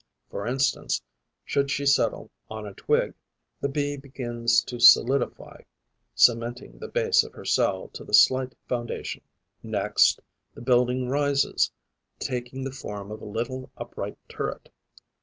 For 0.31 0.47
instance, 0.47 0.99
should 1.45 1.69
she 1.69 1.85
settle 1.85 2.31
on 2.49 2.65
a 2.65 2.73
twig, 2.73 3.13
the 3.59 3.69
Bee 3.69 3.97
begins 3.97 4.65
by 4.65 4.79
solidly 4.79 5.67
cementing 6.15 6.79
the 6.79 6.87
base 6.87 7.23
of 7.23 7.33
her 7.33 7.45
cell 7.45 7.87
to 7.89 8.03
the 8.03 8.15
slight 8.15 8.55
foundation. 8.67 9.21
Next, 9.61 10.19
the 10.55 10.61
building 10.61 11.07
rises, 11.07 11.71
taking 12.17 12.63
the 12.63 12.71
form 12.71 13.11
of 13.11 13.21
a 13.21 13.25
little 13.25 13.69
upright 13.77 14.17
turret. 14.27 14.69